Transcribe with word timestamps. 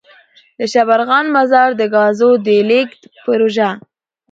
دشبرغان 0.59 1.25
-مزار 1.33 1.69
دګازو 1.79 2.29
دلیږد 2.45 3.01
پروژه. 3.23 3.69